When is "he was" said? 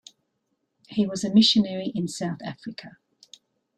0.87-1.23